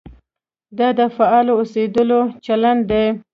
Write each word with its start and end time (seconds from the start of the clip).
دا 0.77 0.87
د 0.97 1.01
فعال 1.15 1.47
اوسېدو 1.53 2.21
چلند 2.45 2.81
دی. 2.89 3.05